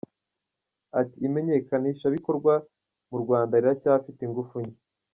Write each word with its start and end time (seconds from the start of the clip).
Ati 0.99 1.17
“Imenyekanishabikorwa 1.27 2.53
mu 3.09 3.17
Rwanda 3.23 3.53
riracyafite 3.61 4.19
ingufu 4.23 4.55
nke. 4.63 4.79